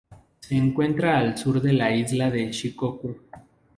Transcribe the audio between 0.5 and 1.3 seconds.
encuentra